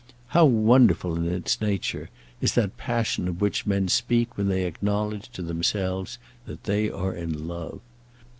How 0.29 0.45
wonderful 0.45 1.15
in 1.15 1.27
its 1.27 1.61
nature 1.61 2.09
is 2.41 2.55
that 2.55 2.75
passion 2.75 3.27
of 3.27 3.39
which 3.39 3.67
men 3.67 3.87
speak 3.87 4.35
when 4.35 4.47
they 4.47 4.65
acknowledge 4.65 5.29
to 5.33 5.43
themselves 5.43 6.17
that 6.47 6.63
they 6.63 6.89
are 6.89 7.13
in 7.13 7.47
love. 7.47 7.81